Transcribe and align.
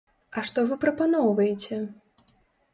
А 0.37 0.43
што 0.49 0.63
вы 0.71 0.77
прапаноўваеце? 0.85 1.81